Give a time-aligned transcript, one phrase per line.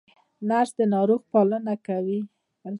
[0.49, 2.19] نرس د ناروغ پالنه کوي